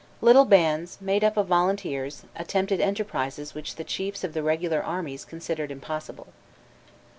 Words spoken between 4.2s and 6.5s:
of the regular armies considered impossible.